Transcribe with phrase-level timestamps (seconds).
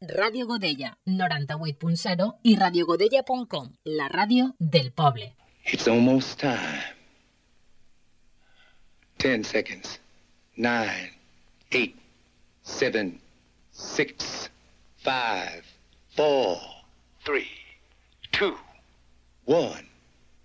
[0.00, 5.34] Radio Godella 98.0 y radiogodella.com, la radio del poble.
[5.64, 6.82] It's almost time.
[9.16, 9.98] Ten seconds.
[10.56, 11.10] Nine,
[11.72, 11.96] eight,
[12.62, 13.20] seven,
[13.72, 14.50] six,
[14.98, 15.64] five,
[16.14, 16.60] four,
[17.24, 17.48] three,
[18.30, 18.56] two,
[19.46, 19.88] one.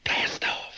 [0.04, 0.74] Blast off.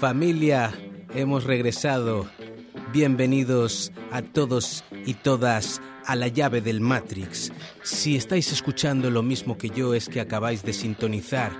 [0.00, 0.72] Familia,
[1.14, 2.28] hemos regresado.
[2.92, 7.52] Bienvenidos a todos y todas a la llave del Matrix.
[7.82, 11.52] Si estáis escuchando lo mismo que yo es que acabáis de sintonizar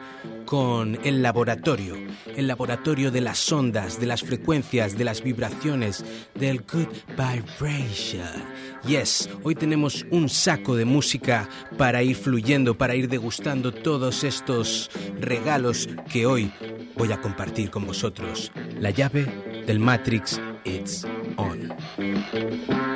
[0.47, 1.95] con el laboratorio,
[2.35, 6.03] el laboratorio de las ondas, de las frecuencias, de las vibraciones,
[6.35, 8.43] del good vibration.
[8.87, 11.47] Yes, hoy tenemos un saco de música
[11.77, 14.91] para ir fluyendo, para ir degustando todos estos
[15.21, 16.51] regalos que hoy
[16.97, 18.51] voy a compartir con vosotros.
[18.81, 19.27] La llave
[19.67, 22.88] del Matrix, it's on.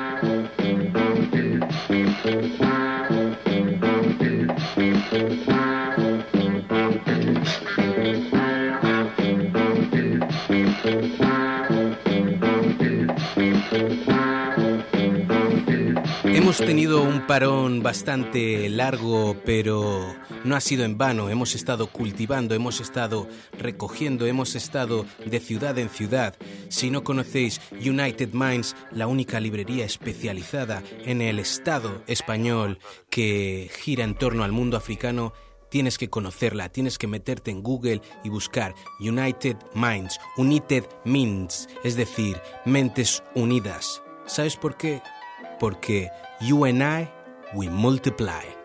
[16.53, 20.14] Hemos tenido un parón bastante largo, pero
[20.45, 21.31] no ha sido en vano.
[21.31, 23.27] Hemos estado cultivando, hemos estado
[23.59, 26.36] recogiendo, hemos estado de ciudad en ciudad.
[26.69, 32.78] Si no conocéis United Minds, la única librería especializada en el Estado español
[33.09, 35.33] que gira en torno al mundo africano,
[35.70, 41.97] tienes que conocerla, tienes que meterte en Google y buscar United Minds, United Minds, es
[41.97, 44.03] decir, mentes unidas.
[44.27, 45.00] ¿Sabes por qué?
[45.59, 46.11] Porque
[46.43, 47.09] you and I,
[47.55, 48.62] we multiply.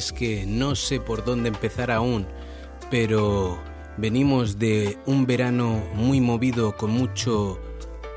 [0.00, 2.26] Es que no sé por dónde empezar aún,
[2.90, 3.62] pero
[3.98, 7.60] venimos de un verano muy movido con mucho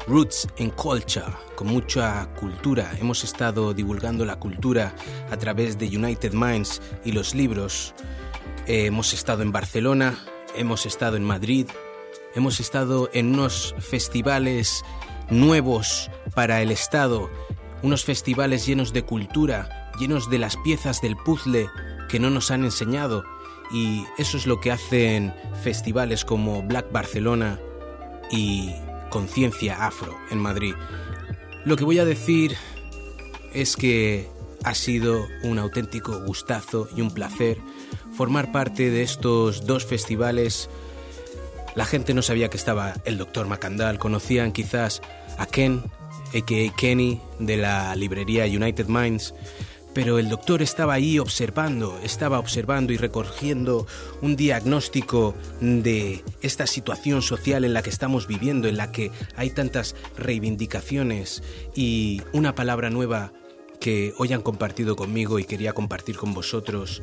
[0.07, 2.89] roots and culture, con mucha cultura.
[3.01, 4.95] Hemos estado divulgando la cultura
[5.29, 7.93] a través de United Minds y los libros.
[8.65, 10.17] Hemos estado en Barcelona,
[10.55, 11.67] hemos estado en Madrid,
[12.33, 14.85] hemos estado en unos festivales
[15.29, 17.29] nuevos para el Estado,
[17.81, 21.69] unos festivales llenos de cultura, llenos de las piezas del puzzle
[22.09, 23.23] que no nos han enseñado.
[23.71, 25.33] Y eso es lo que hacen
[25.63, 27.59] festivales como Black Barcelona
[28.31, 28.71] y
[29.09, 30.75] Conciencia Afro en Madrid.
[31.65, 32.55] Lo que voy a decir
[33.53, 34.29] es que
[34.63, 37.57] ha sido un auténtico gustazo y un placer
[38.15, 40.69] formar parte de estos dos festivales.
[41.75, 45.01] La gente no sabía que estaba el doctor Macandal, conocían quizás
[45.37, 45.83] a Ken,
[46.33, 46.75] a.k.a.
[46.75, 49.33] Kenny, de la librería United Minds,
[49.93, 53.87] pero el doctor estaba ahí observando, estaba observando y recogiendo
[54.21, 59.49] un diagnóstico de esta situación social en la que estamos viviendo, en la que hay
[59.51, 61.43] tantas reivindicaciones
[61.75, 63.33] y una palabra nueva
[63.79, 67.01] que hoy han compartido conmigo y quería compartir con vosotros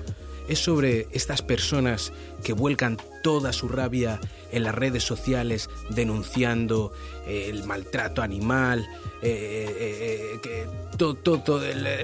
[0.51, 2.13] es sobre estas personas
[2.45, 4.21] que vuelcan toda su rabia
[4.53, 6.93] en las redes sociales denunciando
[7.27, 8.87] eh, el maltrato animal,
[9.23, 10.67] eh, eh,
[10.97, 11.61] todo, todo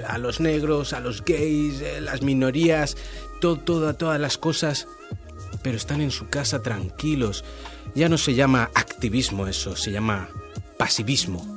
[0.07, 2.95] a los negros, a los gays, las minorías,
[3.41, 4.87] to- toda- todas las cosas,
[5.63, 7.43] pero están en su casa tranquilos.
[7.95, 10.29] Ya no se llama activismo eso, se llama
[10.77, 11.56] pasivismo.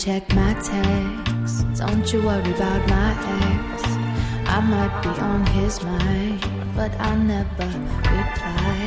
[0.00, 1.62] Check my texts.
[1.78, 3.84] Don't you worry about my ex.
[4.48, 6.40] I might be on his mind,
[6.74, 7.68] but I never
[8.16, 8.80] reply.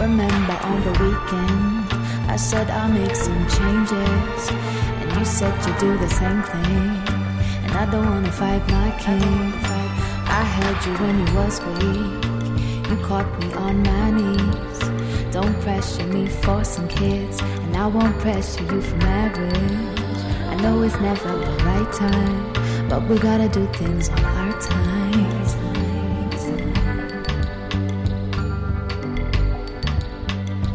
[0.00, 4.42] Remember on the weekend, I said I'll make some changes,
[5.00, 6.88] and you said you'd do the same thing.
[7.64, 9.52] And I don't wanna fight my king.
[10.40, 12.88] I held you when you was weak.
[12.88, 14.78] You caught me on my knees.
[15.30, 19.91] Don't pressure me for some kids, and I won't pressure you for marriage.
[20.62, 25.42] Know it's never the right time, but we gotta do things on our time.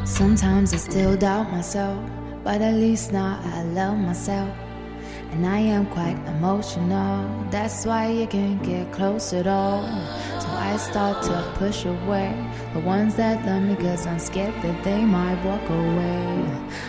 [0.05, 2.03] Sometimes I still doubt myself,
[2.43, 4.49] but at least now I love myself.
[5.31, 9.83] And I am quite emotional, that's why you can't get close at all.
[10.41, 12.35] So I start to push away
[12.73, 16.45] the ones that love me, cause I'm scared that they might walk away.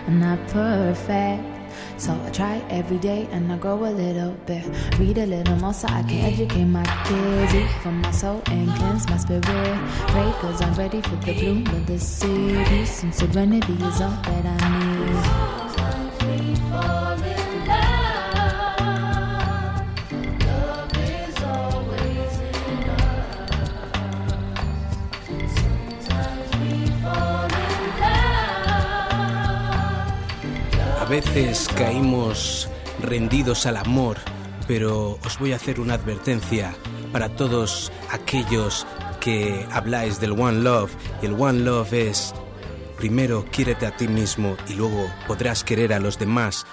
[0.09, 1.58] I'm not perfect.
[1.97, 4.65] So I try every day and I grow a little bit.
[4.99, 7.55] Read a little more so I can educate my kids.
[7.55, 9.45] Eat from my soul and cleanse my spirit.
[9.45, 12.85] Pray cause I'm ready for the bloom of the city.
[12.85, 15.68] Some serenity is all that I need.
[31.09, 32.69] Veces caímos
[33.01, 34.19] rendidos al amor,
[34.67, 36.75] pero os voy a hacer una advertencia
[37.13, 38.87] para todos aquellos
[39.19, 40.95] que habláis del One Love.
[41.23, 42.35] Y el One Love es,
[42.99, 46.67] primero, quiérete a ti mismo y luego podrás querer a los demás.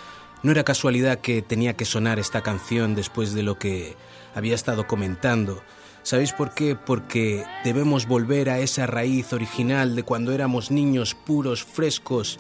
[0.44, 3.96] No era casualidad que tenía que sonar esta canción después de lo que
[4.36, 5.64] había estado comentando.
[6.04, 6.76] ¿Sabéis por qué?
[6.76, 12.38] Porque debemos volver a esa raíz original de cuando éramos niños puros, frescos,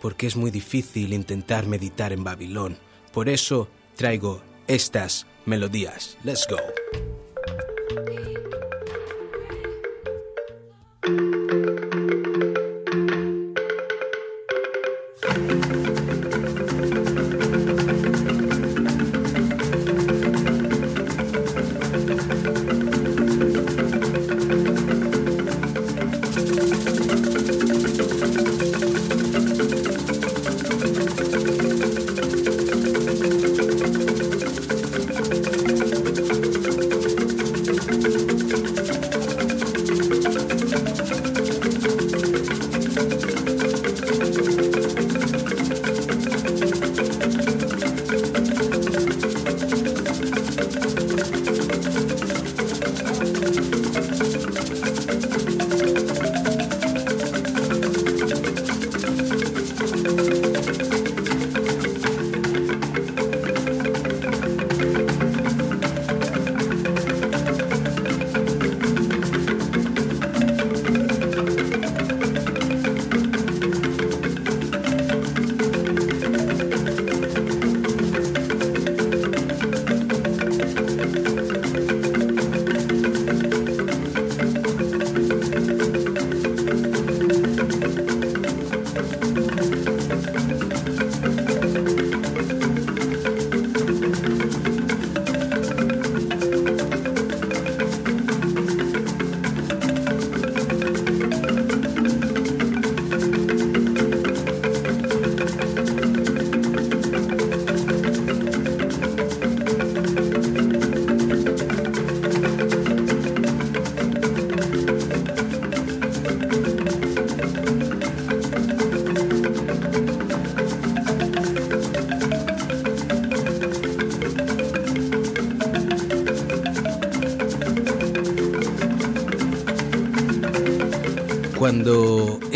[0.00, 2.78] porque es muy difícil intentar meditar en Babilón.
[3.12, 6.18] Por eso traigo estas melodías.
[6.24, 7.15] Let's go.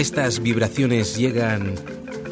[0.00, 1.74] Estas vibraciones llegan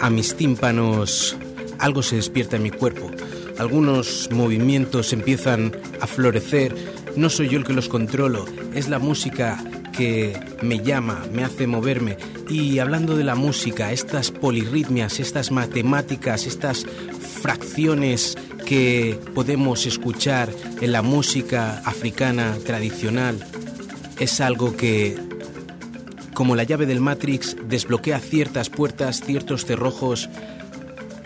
[0.00, 1.37] a mis tímpanos,
[1.78, 3.10] algo se despierta en mi cuerpo.
[3.58, 6.75] Algunos movimientos empiezan a florecer.
[7.16, 11.66] No soy yo el que los controlo, es la música que me llama, me hace
[11.66, 12.16] moverme.
[12.48, 16.87] Y hablando de la música, estas polirritmias, estas matemáticas, estas
[17.42, 20.48] fracciones que podemos escuchar
[20.80, 23.44] en la música africana tradicional,
[24.18, 25.18] es algo que,
[26.34, 30.28] como la llave del Matrix, desbloquea ciertas puertas, ciertos cerrojos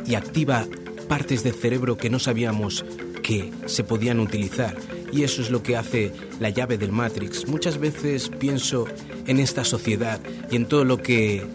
[0.06, 0.66] y activa
[1.08, 2.84] partes del cerebro que no sabíamos
[3.22, 4.76] que se podían utilizar.
[5.12, 7.46] Y eso es lo que hace la llave del Matrix.
[7.46, 8.87] Muchas veces pienso
[9.26, 10.20] en esta sociedad
[10.50, 11.46] y en todo lo que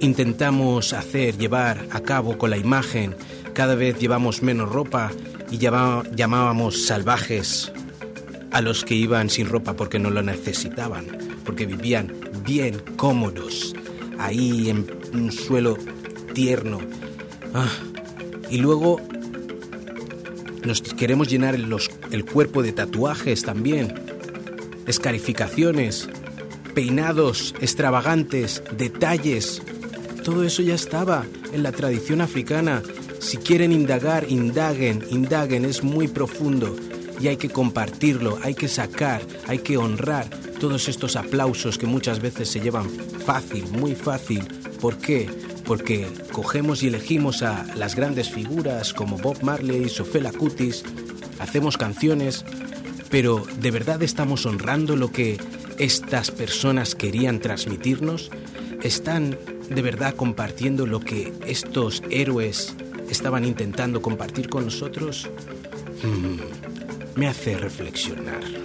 [0.00, 3.16] intentamos hacer, llevar a cabo con la imagen.
[3.54, 5.10] Cada vez llevamos menos ropa
[5.50, 7.72] y llamábamos salvajes
[8.50, 11.06] a los que iban sin ropa porque no lo necesitaban,
[11.44, 12.12] porque vivían
[12.44, 13.74] bien cómodos,
[14.18, 15.76] ahí en un suelo
[16.32, 16.80] tierno.
[17.54, 17.70] Ah,
[18.50, 19.00] y luego
[20.64, 23.94] nos queremos llenar el cuerpo de tatuajes también,
[24.86, 26.08] escarificaciones,
[26.74, 29.62] peinados extravagantes, detalles.
[30.24, 32.82] Todo eso ya estaba en la tradición africana.
[33.20, 36.74] Si quieren indagar, indaguen, indaguen, es muy profundo
[37.20, 40.28] y hay que compartirlo, hay que sacar, hay que honrar
[40.58, 42.88] todos estos aplausos que muchas veces se llevan
[43.24, 44.44] fácil, muy fácil.
[44.80, 45.28] ¿Por qué?
[45.64, 50.84] porque cogemos y elegimos a las grandes figuras como Bob Marley, Sofela Cutis,
[51.38, 52.44] hacemos canciones,
[53.10, 55.38] pero ¿de verdad estamos honrando lo que
[55.78, 58.30] estas personas querían transmitirnos?
[58.82, 59.38] ¿Están
[59.68, 62.74] de verdad compartiendo lo que estos héroes
[63.08, 65.28] estaban intentando compartir con nosotros?
[66.02, 68.63] Hmm, me hace reflexionar.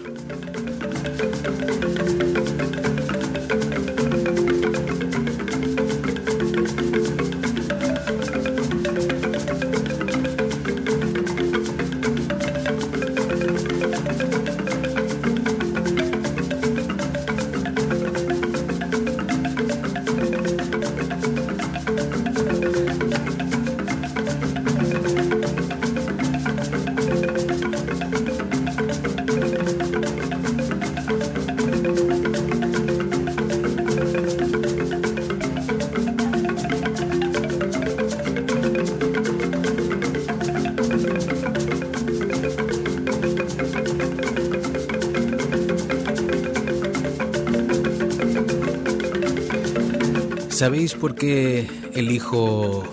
[50.60, 52.84] ¿Sabéis por qué elijo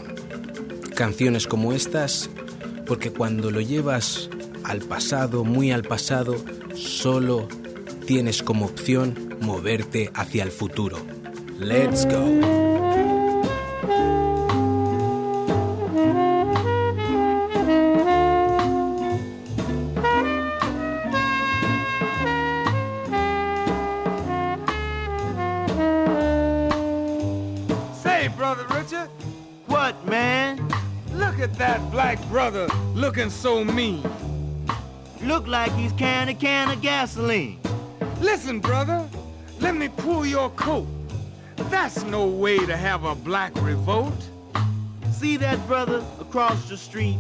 [0.95, 2.31] canciones como estas?
[2.87, 4.31] Porque cuando lo llevas
[4.63, 6.37] al pasado, muy al pasado,
[6.77, 7.49] solo
[8.07, 10.99] tienes como opción moverte hacia el futuro.
[11.59, 12.66] Let's go.
[33.07, 34.03] Looking so mean?
[35.23, 37.61] Look like he's carrying a can of gasoline.
[38.21, 39.09] Listen, brother,
[39.61, 40.89] let me pull your coat.
[41.71, 44.29] That's no way to have a black revolt.
[45.13, 47.17] See that brother across the street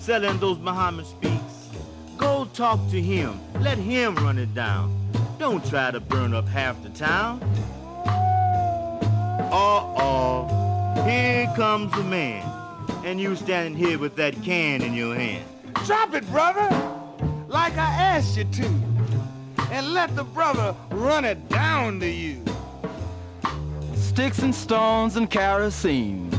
[0.00, 1.68] selling those Muhammad speaks?
[2.18, 3.38] Go talk to him.
[3.60, 4.90] Let him run it down.
[5.38, 7.40] Don't try to burn up half the town.
[9.52, 12.49] Uh-oh, here comes a man
[13.04, 15.44] and you standing here with that can in your hand.
[15.86, 16.68] Drop it, brother,
[17.48, 18.66] like I asked you to,
[19.70, 22.44] and let the brother run it down to you.
[23.94, 26.30] Sticks and stones and kerosene,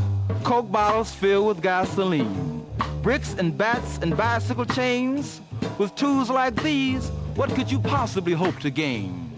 [0.44, 2.66] coke bottles filled with gasoline,
[3.02, 5.42] bricks and bats and bicycle chains.
[5.78, 9.34] With tools like these, what could you possibly hope to gain?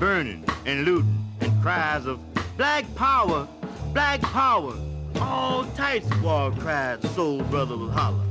[0.00, 2.18] Burning and looting and cries of
[2.56, 3.46] black power,
[3.92, 4.74] black power.
[5.20, 8.24] All types of war cries soul brother was holler.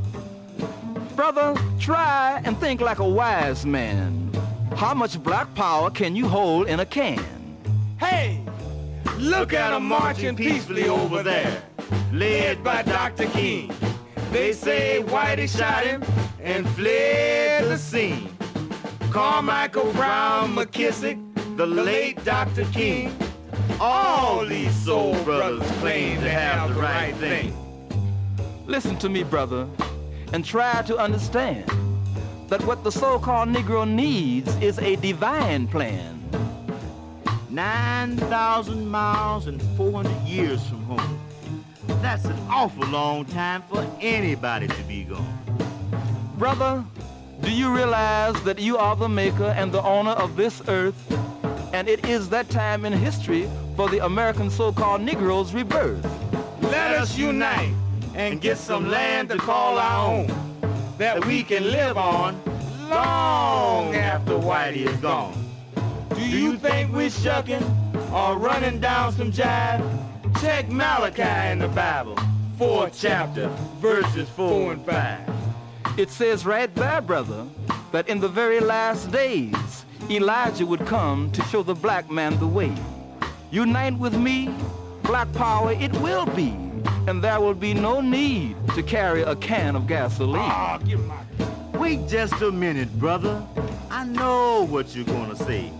[1.16, 4.32] Brother, try and think like a wise man.
[4.76, 7.24] How much black power can you hold in a can?
[8.00, 8.44] Hey,
[9.18, 11.64] look, at them marching peacefully over there,
[12.12, 13.28] led by Dr.
[13.28, 13.72] King.
[14.32, 16.04] They say Whitey shot him
[16.42, 18.30] and fled the scene.
[19.12, 21.20] Carmichael Brown McKissick,
[21.56, 22.66] the late Dr.
[22.74, 23.16] King,
[23.80, 27.56] all these soul brothers claim to have the right thing.
[28.66, 29.68] Listen to me, brother,
[30.32, 31.70] and try to understand
[32.50, 36.20] that what the so-called Negro needs is a divine plan.
[37.50, 41.20] 9,000 miles and 400 years from home.
[42.02, 45.40] That's an awful long time for anybody to be gone.
[46.38, 46.84] Brother,
[47.42, 50.96] do you realize that you are the maker and the owner of this earth?
[51.74, 56.06] And it is that time in history for the American so-called Negroes' rebirth.
[56.62, 57.74] Let us unite
[58.14, 60.28] and get some land to call our own
[61.00, 62.40] that we can live on
[62.90, 65.34] long after Whitey is gone.
[66.14, 67.64] Do you think we're shucking
[68.14, 69.82] or running down some jive?
[70.42, 72.20] Check Malachi in the Bible,
[72.56, 73.48] fourth chapter,
[73.80, 75.28] verses four and five.
[75.98, 77.48] It says right there, brother,
[77.92, 82.48] that in the very last days, Elijah would come to show the black man the
[82.48, 82.74] way.
[83.52, 84.54] Unite with me,
[85.04, 86.50] black power it will be,
[87.08, 90.52] and there will be no need to carry a can of gasoline.
[90.52, 91.80] Oh, my...
[91.80, 93.42] Wait just a minute, brother.
[93.90, 95.72] I know what you're gonna say.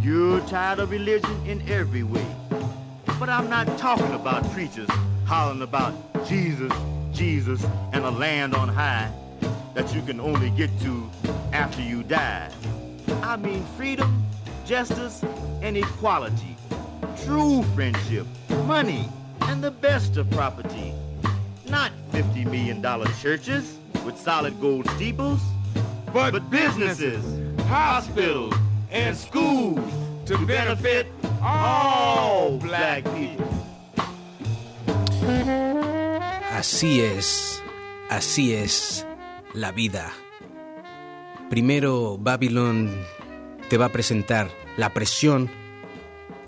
[0.00, 2.26] You're tired of religion in every way.
[3.18, 4.88] But I'm not talking about preachers
[5.24, 5.94] hollering about
[6.26, 6.72] Jesus,
[7.12, 9.10] Jesus, and a land on high
[9.74, 11.10] that you can only get to
[11.52, 12.50] after you die.
[13.22, 14.24] I mean freedom,
[14.64, 15.22] justice,
[15.62, 16.56] and equality.
[17.24, 18.26] True friendship,
[18.66, 19.08] money,
[19.42, 20.92] and the best of property.
[21.68, 22.82] Not $50 million
[23.20, 25.40] churches with solid gold steeples,
[26.14, 28.54] But, but businesses, businesses, hospitals,
[28.92, 29.80] and schools
[30.26, 31.08] to benefit
[31.42, 33.48] all black people.
[36.52, 37.60] Así es,
[38.10, 39.04] así es
[39.54, 40.12] la vida.
[41.54, 42.90] Primero Babylon
[43.70, 45.48] te va a presentar la presión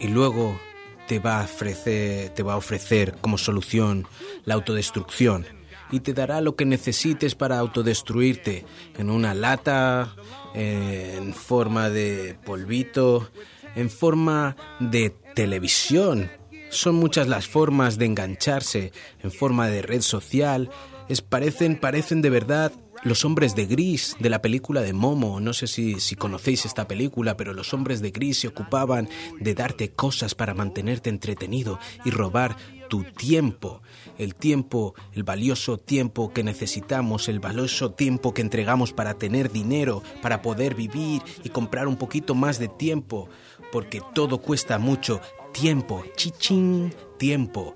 [0.01, 0.59] y luego
[1.07, 4.09] te va a ofrecer, te va a ofrecer como solución
[4.45, 5.47] la autodestrucción
[5.93, 8.65] y te dará lo que necesites para autodestruirte
[8.99, 10.17] en una lata,
[10.55, 13.31] en forma de polvito,
[13.77, 16.33] en forma de televisión.
[16.71, 18.91] Son muchas las formas de engancharse,
[19.23, 20.69] en forma de red social.
[21.09, 22.73] Es, parecen, parecen de verdad
[23.07, 25.39] los hombres de gris de la película de Momo.
[25.39, 29.93] No sé si, conocéis esta película, pero los hombres de gris se ocupaban de darte
[29.93, 32.57] cosas para mantenerte entretenido y robar
[32.89, 33.81] tu tiempo.
[34.19, 40.03] El tiempo, el valioso tiempo que necesitamos, el valioso tiempo que entregamos para tener dinero,
[40.21, 43.29] para poder vivir y comprar un poquito más de tiempo,
[43.71, 45.21] porque todo cuesta mucho
[45.53, 47.75] tiempo, chichín, tiempo.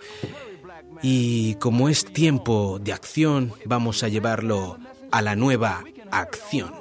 [1.03, 4.77] Y como es tiempo de acción, vamos a llevarlo
[5.11, 6.80] a la nueva acción.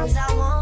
[0.00, 0.59] Cause I want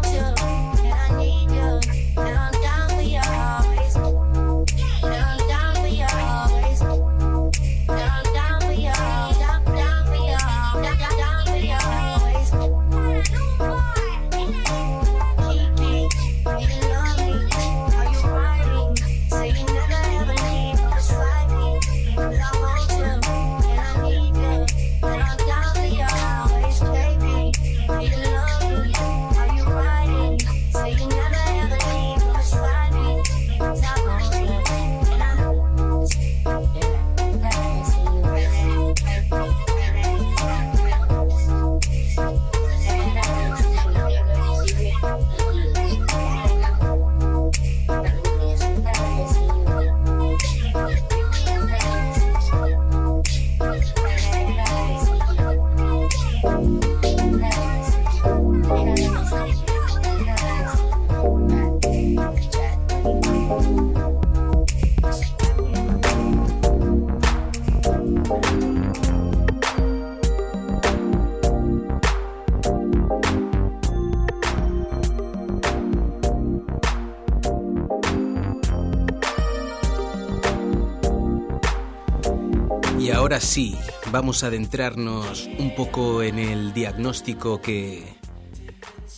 [83.39, 83.73] ahora sí,
[84.11, 88.17] vamos a adentrarnos un poco en el diagnóstico que,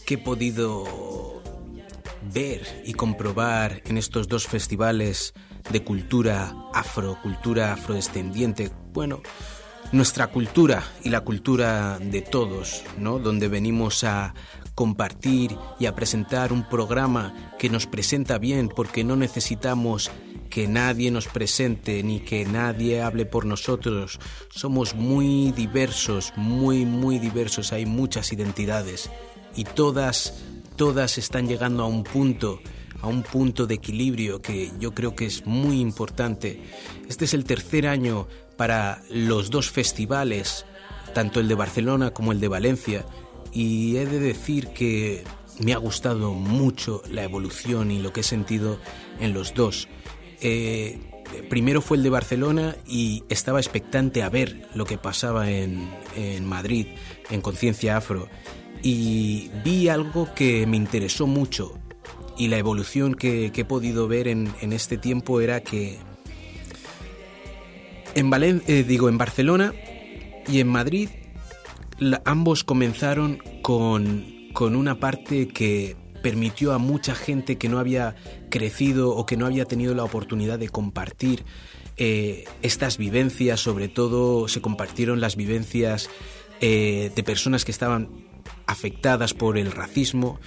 [0.05, 1.41] que he podido
[2.31, 5.33] ver y comprobar en estos dos festivales
[5.71, 8.69] de cultura afro, cultura afrodescendiente.
[8.93, 9.23] Bueno,
[9.91, 13.17] nuestra cultura y la cultura de todos, ¿no?
[13.17, 14.35] Donde venimos a
[14.75, 20.11] compartir y a presentar un programa que nos presenta bien porque no necesitamos
[20.51, 24.19] que nadie nos presente ni que nadie hable por nosotros.
[24.51, 27.73] Somos muy diversos, muy, muy diversos.
[27.73, 29.09] Hay muchas identidades
[29.55, 30.43] y todas,
[30.75, 32.59] todas están llegando a un punto
[33.01, 36.61] a un punto de equilibrio que yo creo que es muy importante.
[37.09, 40.67] Este es el tercer año para los dos festivales,
[41.15, 43.03] tanto el de Barcelona como el de Valencia,
[43.51, 45.23] y he de decir que
[45.59, 48.77] me ha gustado mucho la evolución y lo que he sentido
[49.19, 49.87] en los dos.
[50.41, 50.99] Eh,
[51.49, 55.89] primero fue el de Barcelona y estaba expectante a ver lo que pasaba en,
[56.45, 56.87] Madrid,
[57.29, 58.27] en Conciencia Afro.
[58.83, 61.77] Y vi algo que me interesó mucho
[62.37, 65.99] y la evolución que, he podido ver en, este tiempo era que
[68.15, 69.73] en, eh, digo, en Barcelona
[70.47, 71.09] y en Madrid
[72.25, 78.15] ambos comenzaron con, con una parte que permitió a mucha gente que no había
[78.49, 81.43] crecido o que no había tenido la oportunidad de compartir
[81.97, 86.09] eh, estas vivencias, sobre todo se compartieron las vivencias
[86.61, 88.09] eh, de personas que estaban
[88.65, 90.39] afectadas por el racismo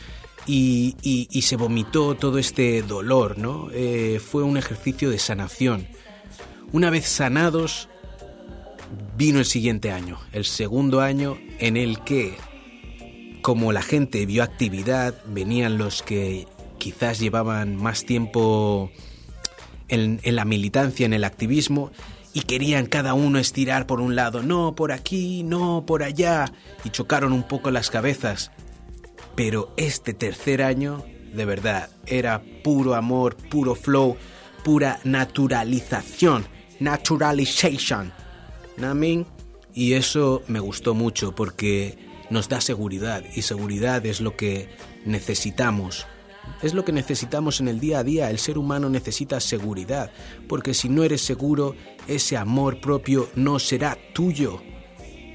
[0.47, 3.69] y, se vomitó todo este dolor, ¿no?
[3.73, 5.87] Eh, fue un ejercicio de sanación.
[6.73, 7.89] Una vez sanados,
[9.17, 12.37] vino el siguiente año, el segundo año en el que
[13.45, 18.91] como la gente vio actividad, venían los que quizás llevaban más tiempo
[19.89, 21.91] en, la militancia, en el activismo,
[22.33, 26.55] y querían cada uno estirar por un lado, no por aquí, no por allá,
[26.85, 28.51] y chocaron un poco las cabezas.
[29.35, 31.05] Pero este tercer año,
[31.35, 34.17] de verdad, era puro amor, puro flow,
[34.65, 36.47] pura naturalización,
[36.81, 38.11] naturalization.
[38.79, 38.95] ¿No
[39.75, 44.69] Y eso me gustó mucho porque nos da seguridad y seguridad es lo que
[45.07, 46.07] necesitamos.
[46.63, 48.29] Es lo que necesitamos en el día a día.
[48.29, 50.11] El ser humano necesita seguridad,
[50.49, 51.77] porque si no eres seguro,
[52.09, 54.61] ese amor propio no será tuyo.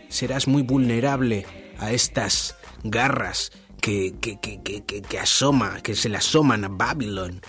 [0.10, 1.46] Serás muy vulnerable
[1.80, 7.40] a estas garras que, que, que, que, asoma, que se le asoman a Babylon.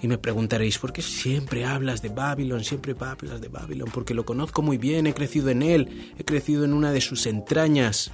[0.00, 2.62] Y me preguntaréis, ¿por qué siempre hablas de Babylon?
[2.62, 6.64] Siempre hablas de Babylon, porque lo conozco muy bien, he crecido en él, he crecido
[6.64, 8.12] en una de sus entrañas.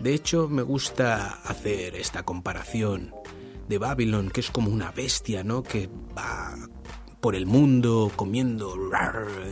[0.00, 3.14] De hecho, me gusta hacer esta comparación
[3.68, 5.62] de Babylon, que es como una bestia, ¿no?
[5.62, 6.56] Que va
[7.20, 8.74] por el mundo comiendo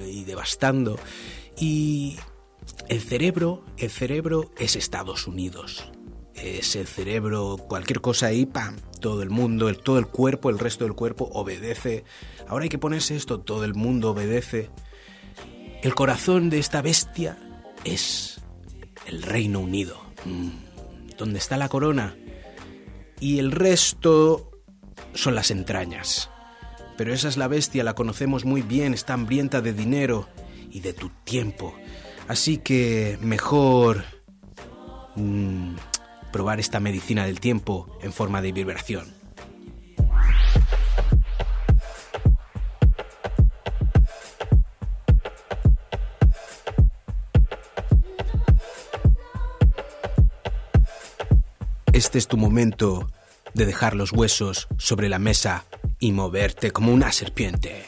[0.07, 0.99] y devastando.
[1.59, 2.17] Y
[2.89, 5.91] el cerebro, el cerebro es Estados Unidos.
[6.35, 8.77] Es el cerebro, cualquier cosa ahí, ¡pam!
[9.01, 12.05] Todo el mundo, todo el cuerpo, el resto del cuerpo obedece.
[12.47, 14.71] Ahora hay que ponerse esto, todo el mundo obedece.
[15.83, 17.39] El corazón de esta bestia
[17.85, 18.41] es
[19.07, 20.08] el Reino Unido.
[20.29, 22.17] Mm, ¿Dónde está la corona?
[23.21, 24.51] Y el resto
[25.15, 26.31] son las entrañas.
[26.97, 30.29] Pero esa es la bestia, la conocemos muy bien, está hambrienta de dinero
[30.71, 31.75] y de tu tiempo.
[32.27, 34.05] Así que mejor
[35.17, 35.75] mm,
[36.33, 39.18] probar esta medicina del tiempo en forma de vibración.
[52.09, 53.07] Este es tu momento
[53.53, 55.67] de dejar los huesos sobre la mesa
[55.99, 57.85] y moverte como una serpiente.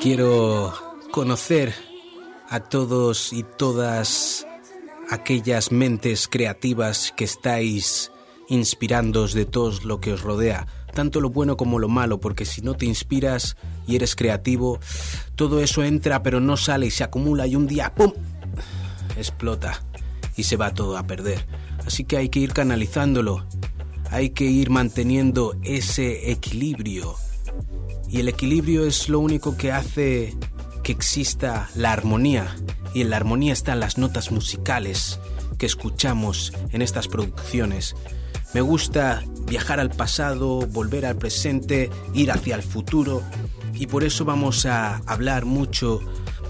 [0.00, 0.72] Quiero
[1.10, 1.74] conocer
[2.48, 4.46] a todos y todas
[5.10, 8.10] aquellas mentes creativas que estáis
[8.48, 12.62] inspirándoos de todo lo que os rodea, tanto lo bueno como lo malo, porque si
[12.62, 14.80] no te inspiras y eres creativo,
[15.36, 18.12] todo eso entra pero no sale y se acumula y un día ¡pum!
[19.18, 19.82] explota
[20.34, 21.46] y se va todo a perder.
[21.86, 23.44] Así que hay que ir canalizándolo,
[24.10, 27.16] hay que ir manteniendo ese equilibrio
[28.10, 30.36] y el equilibrio es lo único que hace
[30.82, 32.56] que exista la armonía.
[32.92, 35.20] Y en la armonía están las notas musicales
[35.58, 37.94] que escuchamos en estas producciones.
[38.52, 43.22] Me gusta viajar al pasado, volver al presente, ir hacia el futuro.
[43.74, 46.00] Y por eso vamos a hablar mucho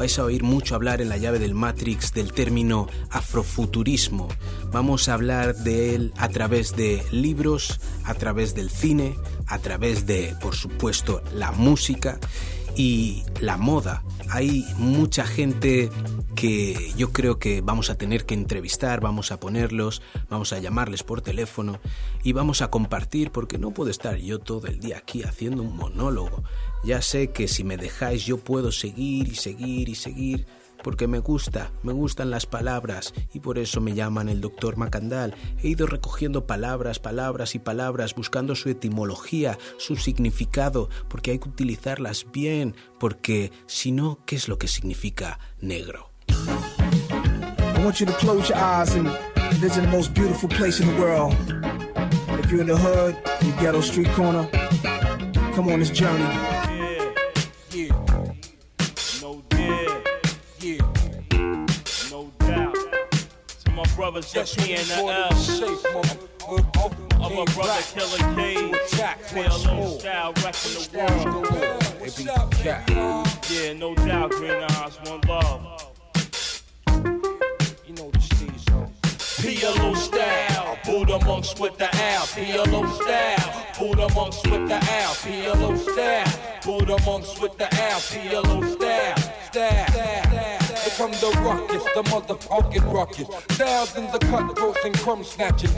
[0.00, 4.28] vais a oír mucho hablar en la llave del Matrix del término afrofuturismo.
[4.72, 9.14] Vamos a hablar de él a través de libros, a través del cine,
[9.50, 12.18] a través de, por supuesto, la música
[12.76, 14.02] y la moda.
[14.30, 15.90] Hay mucha gente
[16.36, 21.02] que yo creo que vamos a tener que entrevistar, vamos a ponerlos, vamos a llamarles
[21.02, 21.80] por teléfono
[22.22, 25.76] y vamos a compartir porque no puedo estar yo todo el día aquí haciendo un
[25.76, 26.44] monólogo.
[26.84, 30.46] Ya sé que si me dejáis yo puedo seguir y seguir y seguir
[30.82, 35.34] porque me gusta, me gustan las palabras y por eso me llaman el doctor Macandal.
[35.62, 41.48] He ido recogiendo palabras, palabras y palabras, buscando su etimología, su significado, porque hay que
[41.48, 46.10] utilizarlas bien, porque si no, ¿qué es lo que significa negro?
[46.28, 49.08] I want you to close your eyes and
[49.60, 51.34] visit the most beautiful place in the world.
[52.38, 54.48] If you're in the hood, your ghetto street corner,
[55.54, 56.49] come on this journey.
[64.10, 65.30] Brothers just me and the L.
[67.22, 68.72] I'm a brother killer K.
[69.28, 71.84] PLO style wrecking the world.
[73.50, 75.62] Yeah, no doubt, Greenhouse, one love.
[77.86, 78.64] You know the steez,
[79.42, 82.26] PLO style, Buddha monks with the L.
[82.26, 85.14] PLO style, Buddha monks with the L.
[85.22, 86.32] PLO style,
[86.64, 88.00] Buddha monks with the L.
[88.00, 89.18] PLO style,
[89.50, 90.59] style, style.
[90.96, 93.28] From the ruckus, the motherfucking ruckus.
[93.56, 95.70] Thousands of cutthroats and crumb snatching.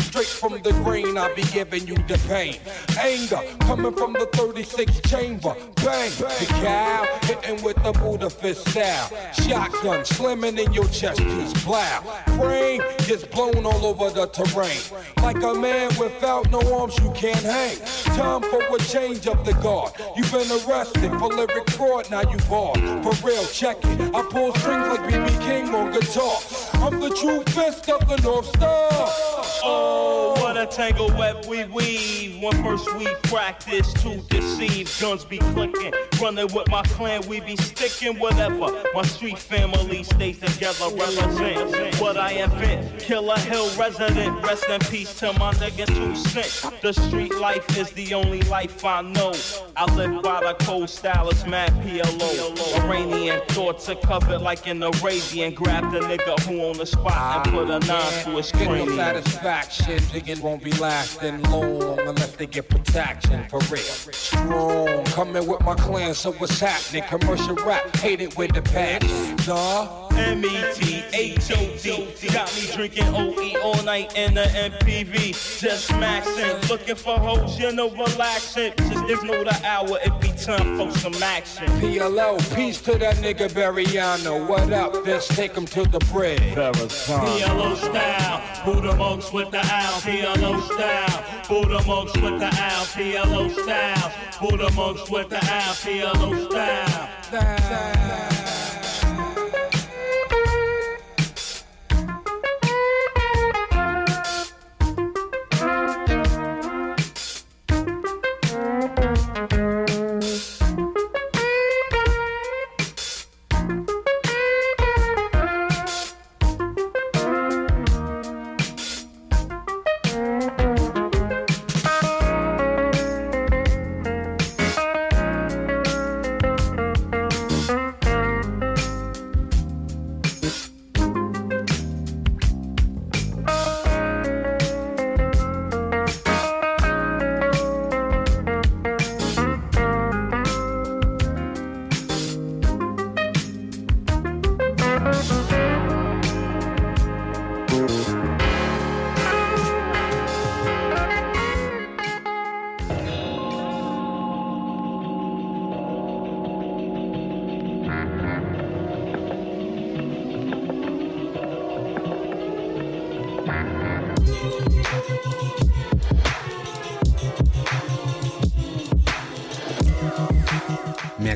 [0.00, 2.56] Straight from the grain, I be giving you the pain.
[2.98, 5.54] Anger coming from the 36 chamber.
[5.76, 9.08] Bang, the cow hitting with the Buddha fist style.
[9.32, 11.64] Shotgun slimming in your chest piece.
[11.64, 12.00] Blow.
[12.36, 14.80] Brain gets blown all over the terrain.
[15.22, 17.78] Like a man without no arms, you can't hang.
[18.16, 19.92] Time for a change of the guard.
[20.16, 22.80] You've been arrested for lyric fraud, now you barred.
[23.02, 24.14] For real, check it.
[24.14, 26.38] I strings like BB King on guitar.
[26.74, 28.88] I'm the true fist of the North Star.
[29.62, 32.42] Oh, what a tangle web we weave.
[32.42, 35.92] When first we practice to deceive, guns be clicking.
[36.20, 38.82] Running with my clan, we be sticking whatever.
[38.94, 42.98] My street family stays together, represent what I invent.
[42.98, 46.80] Killer Hill resident, rest in peace to my nigga two cent.
[46.80, 49.34] The street life is the only life I know.
[49.76, 52.84] I live by the cold style, it's mad PLO.
[52.84, 55.54] Iranian thoughts are covered like an Arabian.
[55.54, 58.90] Grab the nigga who on the spot and put a nine ah, to his cranium.
[58.90, 63.80] no satisfaction, digging won't be lasting long unless they get protection for real.
[63.80, 67.02] Strong, coming with my clan, so what's happening?
[67.08, 69.06] Commercial rap, hate it with the patch.
[69.46, 70.09] Duh.
[70.20, 72.28] M-E-T-H-O-D.
[72.32, 75.60] Got me drinking OE all night in the MPV.
[75.60, 78.72] Just maxing, looking for hoes, you know, relaxing.
[78.76, 81.66] Just ignore the hour, it be time for some action.
[81.80, 84.46] PLO, peace to that nigga Bariano.
[84.46, 86.40] What up, Let's Take him to the bread.
[86.40, 90.00] PLO style, Buddha monks with the owl.
[90.00, 92.84] PLO style, Buddha monks with the owl.
[92.86, 95.74] PLO style, Buddha monks with the owl.
[95.74, 97.08] PLO style.
[97.32, 98.39] Me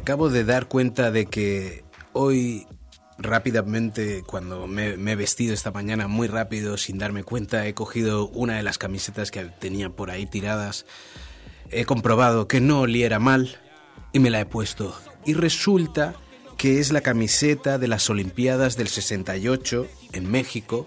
[0.04, 2.66] acabo de dar cuenta de que hoy
[3.16, 8.58] rápidamente, cuando me, he vestido esta mañana muy rápido, sin darme cuenta, he cogido una
[8.58, 10.84] de las camisetas que tenía por ahí tiradas,
[11.70, 13.56] he comprobado que no oliera mal
[14.12, 14.94] y me la he puesto.
[15.24, 16.14] Y resulta
[16.58, 20.84] que es la camiseta de las Olimpiadas del 68 en México,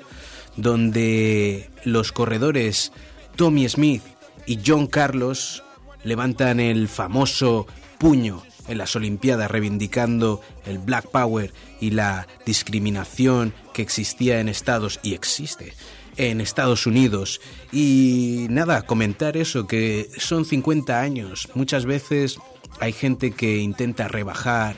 [0.58, 2.92] donde los corredores
[3.36, 4.04] Tommy Smith
[4.46, 5.64] y John Carlos
[6.04, 7.66] levantan el famoso
[7.98, 15.00] puño en las Olimpiadas reivindicando el Black Power y la discriminación que existía en Estados
[15.04, 15.74] y existe
[16.18, 17.40] en Estados Unidos.
[17.72, 21.50] Y nada, comentar eso, que son 50 años.
[21.54, 22.40] Muchas veces
[22.80, 24.78] hay gente que intenta rebajar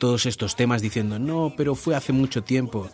[0.00, 2.90] todos estos temas diciendo, no, pero fue hace mucho tiempo.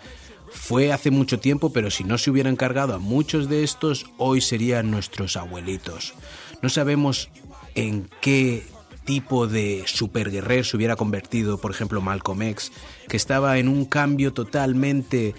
[0.50, 4.40] Fue hace mucho tiempo, pero si no se hubieran cargado a muchos de estos, hoy
[4.40, 6.14] serían nuestros abuelitos.
[6.62, 7.28] No sabemos
[7.74, 8.64] en qué
[9.04, 12.72] tipo de superguerrero se hubiera convertido, por ejemplo, Malcolm X,
[13.08, 15.34] que estaba en un cambio totalmente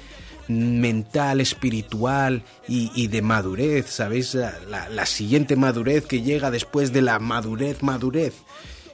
[0.48, 4.36] mental, espiritual y, de madurez, ¿sabéis?
[4.36, 8.36] La, la, siguiente madurez que llega después de la madurez, madurez.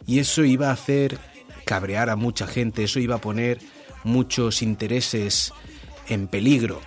[0.07, 1.19] Y eso iba a hacer
[1.65, 3.59] cabrear a mucha gente, eso iba a poner
[4.03, 5.53] muchos intereses
[6.07, 6.81] en peligro.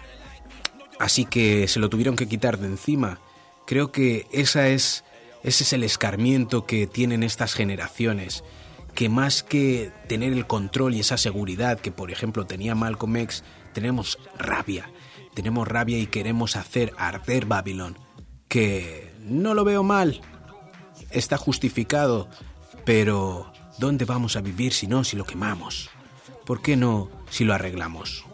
[0.99, 3.21] Así que se lo tuvieron que quitar de encima.
[3.67, 5.05] Creo que esa es
[5.45, 8.43] ese es el escarmiento que tienen estas generaciones,
[8.95, 13.45] que más que tener el control y esa seguridad que por ejemplo tenía Malcolm X,
[13.75, 14.91] tenemos rabia,
[15.35, 17.99] tenemos rabia y queremos hacer arder Babilón,
[18.49, 20.23] que no lo veo mal,
[21.11, 22.29] está justificado,
[22.87, 25.91] pero ¿dónde vamos a vivir si no, si lo quemamos?
[26.47, 28.25] ¿Por qué no si lo arreglamos?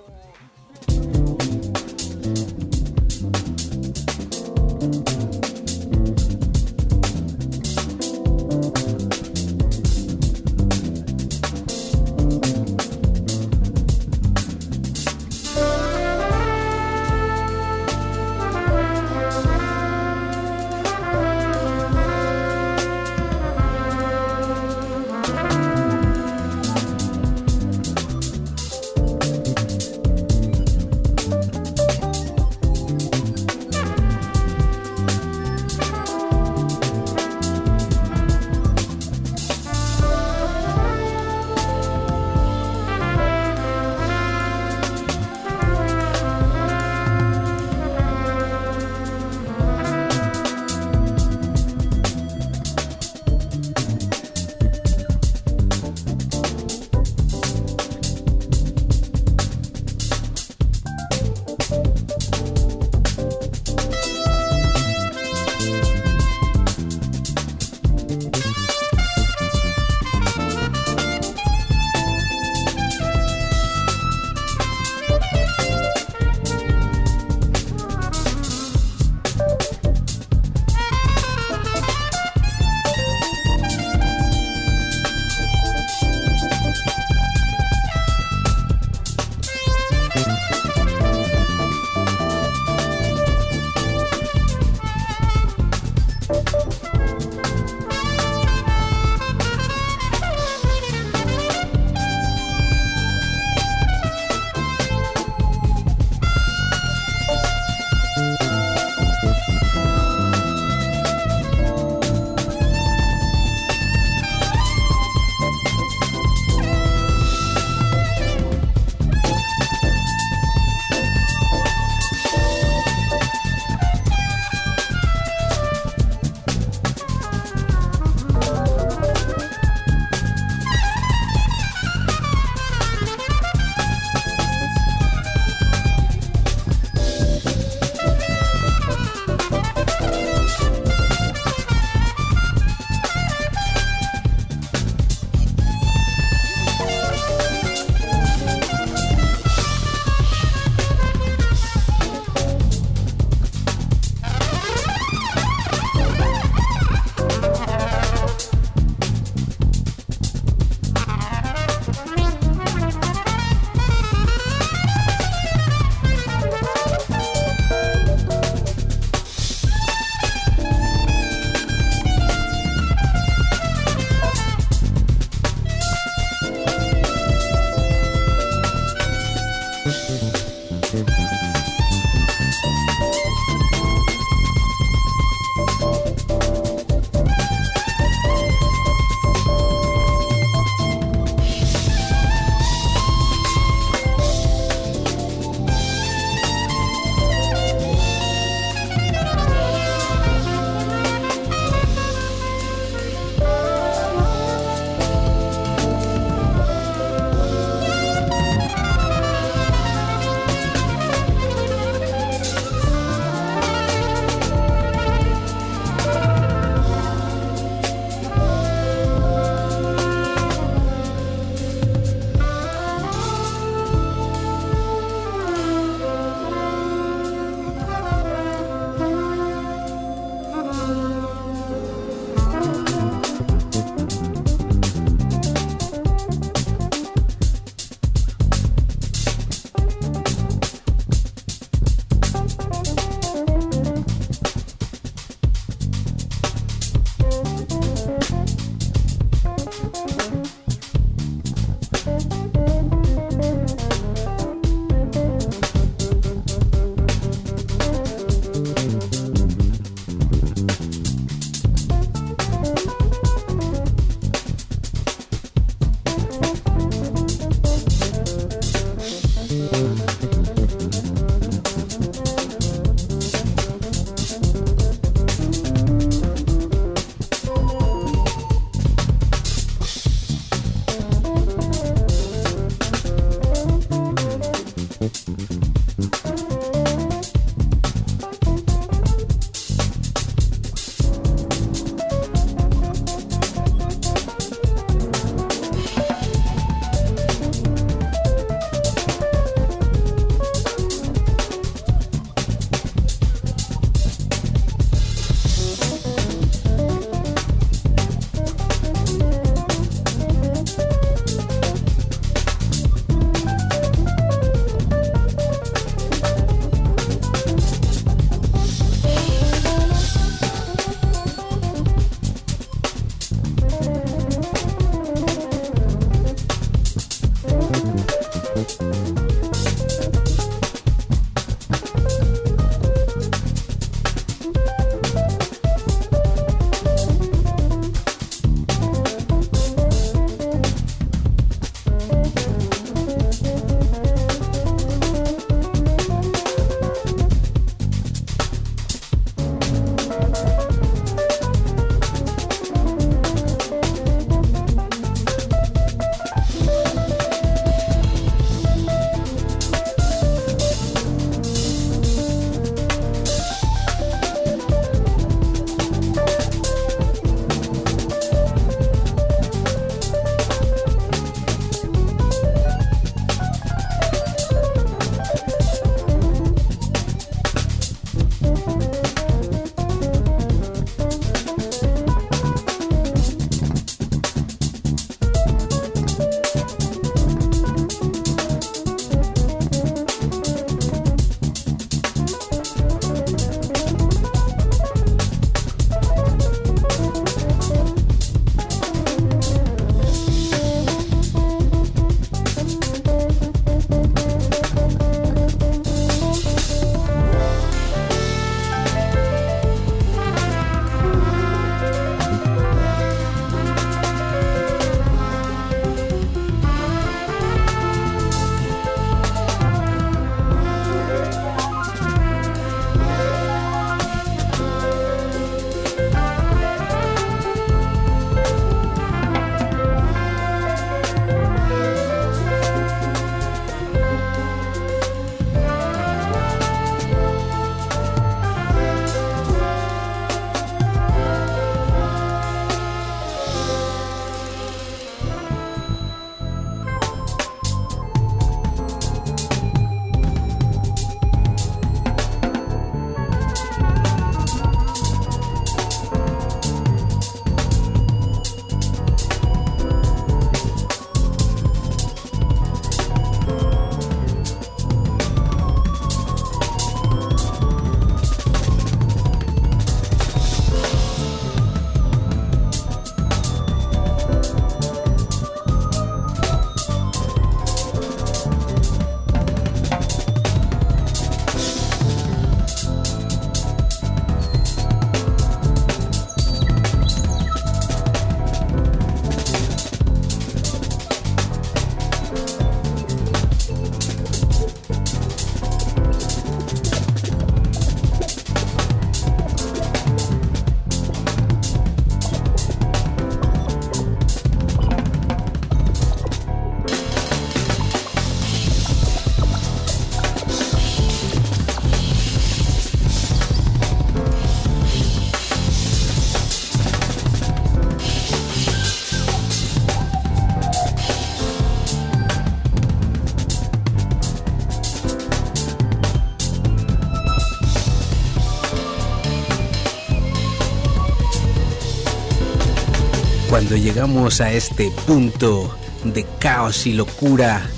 [533.71, 537.71] Cuando llegamos a este punto de caos y locura,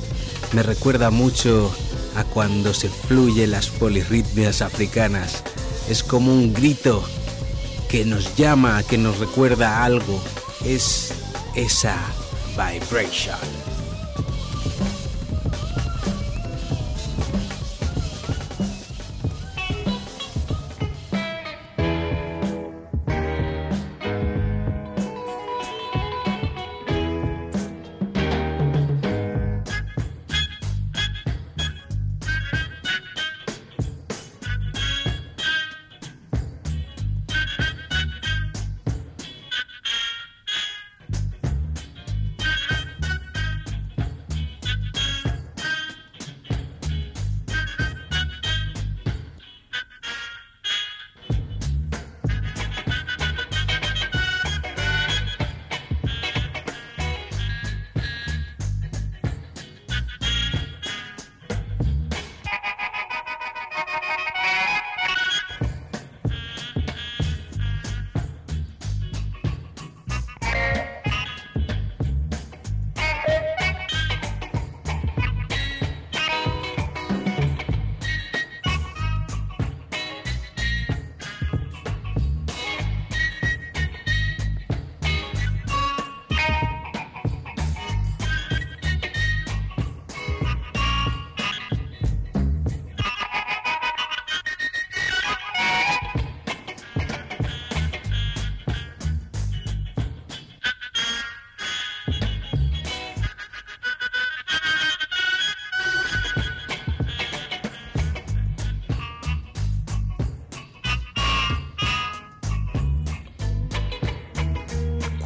[0.55, 1.71] me recuerda mucho
[2.17, 5.45] a cuando se fluyen las polirritmias africanas.
[5.91, 7.05] Es como un grito
[7.91, 10.19] que nos llama, que nos recuerda algo.
[10.65, 11.13] Es
[11.55, 11.99] esa
[12.57, 13.72] vibration.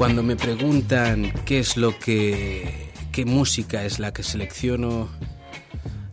[0.07, 2.93] Cuando me preguntan qué es lo que.
[3.11, 5.09] qué música es la que selecciono.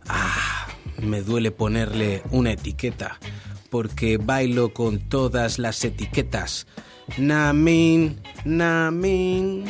[0.08, 0.66] Ah,
[1.00, 3.20] me duele ponerle una etiqueta.
[3.70, 6.66] Porque bailo con todas las etiquetas.
[7.18, 9.64] Namin, Namin.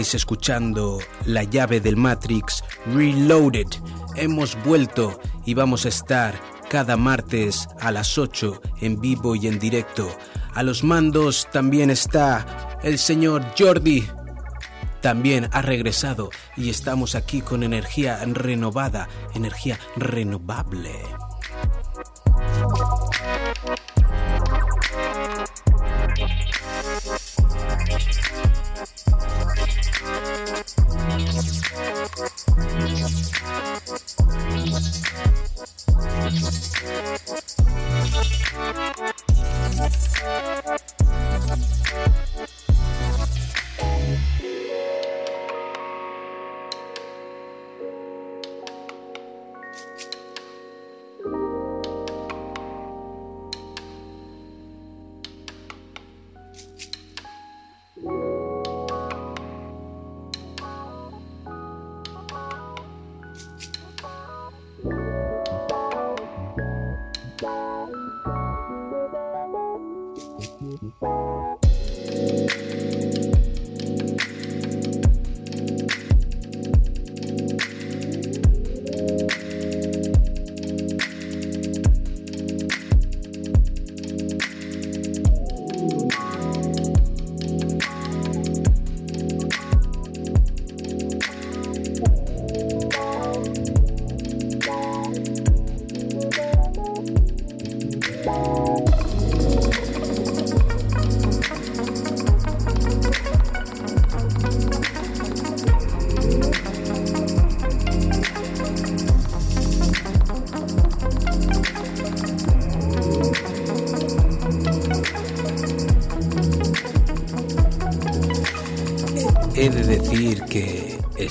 [0.00, 3.66] Estáis escuchando La llave del Matrix Reloaded.
[4.16, 6.40] Hemos vuelto y vamos a estar
[6.70, 10.08] cada martes a las 8 en vivo y en directo.
[10.54, 14.08] A los mandos también está el señor Jordi.
[15.02, 21.09] También ha regresado y estamos aquí con energía renovada, energía renovable.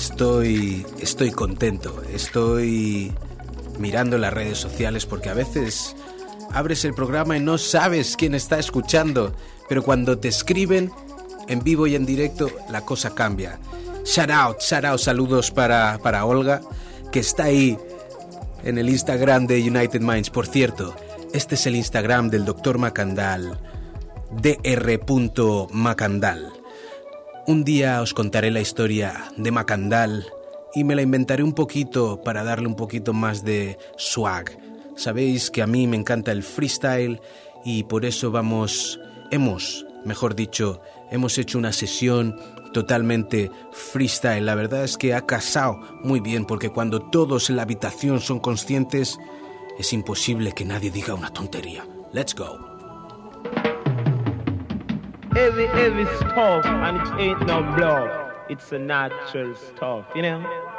[0.00, 3.12] Estoy, estoy contento, estoy
[3.78, 5.94] mirando las redes sociales porque a veces
[6.52, 9.34] abres el programa y no sabes quién está escuchando,
[9.68, 10.90] pero cuando te escriben
[11.48, 13.58] en vivo y en directo, la cosa cambia.
[14.06, 16.62] Shout out, shout out, saludos para, para Olga,
[17.12, 17.76] que está ahí
[18.64, 20.30] en el Instagram de United Minds.
[20.30, 20.96] Por cierto,
[21.34, 22.78] este es el Instagram del Dr.
[22.78, 23.60] Macandal,
[24.40, 26.59] dr.macandal.
[27.50, 30.24] Un día os contaré la historia de Macandal
[30.72, 34.56] y me la inventaré un poquito para darle un poquito más de swag.
[34.94, 37.20] Sabéis que a mí me encanta el freestyle
[37.64, 39.00] y por eso vamos,
[39.32, 40.80] hemos, mejor dicho,
[41.10, 42.38] hemos hecho una sesión
[42.72, 44.46] totalmente freestyle.
[44.46, 48.38] La verdad es que ha casado muy bien porque cuando todos en la habitación son
[48.38, 49.18] conscientes,
[49.76, 51.84] es imposible que nadie diga una tontería.
[52.12, 52.70] Let's go.
[55.36, 58.32] Every, every stuff, and it ain't no bluff.
[58.48, 60.69] It's a natural stuff, you know?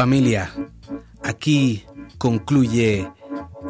[0.00, 0.50] Familia,
[1.22, 1.84] aquí
[2.16, 3.06] concluye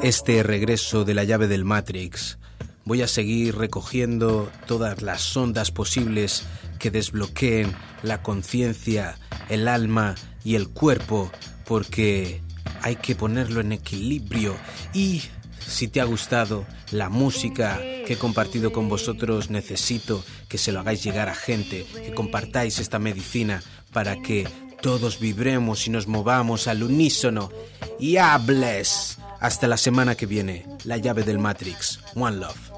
[0.00, 2.38] este regreso de la llave del Matrix.
[2.84, 6.44] Voy a seguir recogiendo todas las ondas posibles
[6.78, 7.74] que desbloqueen
[8.04, 9.18] la conciencia,
[9.48, 10.14] el alma
[10.44, 11.32] y el cuerpo,
[11.64, 12.40] porque
[12.80, 14.54] hay que ponerlo en equilibrio.
[14.94, 15.22] Y
[15.66, 20.78] si te ha gustado la música que he compartido con vosotros, necesito que se lo
[20.78, 24.46] hagáis llegar a gente, que compartáis esta medicina para que
[24.82, 27.50] todos vibremos y nos movamos al unísono.
[27.98, 29.18] Y hables.
[29.40, 30.66] Hasta la semana que viene.
[30.84, 32.00] La llave del Matrix.
[32.14, 32.70] One Love.